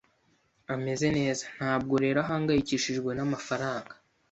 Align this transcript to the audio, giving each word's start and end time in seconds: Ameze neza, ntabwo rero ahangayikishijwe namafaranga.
Ameze 0.73 1.07
neza, 1.17 1.45
ntabwo 1.55 1.93
rero 2.03 2.17
ahangayikishijwe 2.25 3.09
namafaranga. 3.13 3.93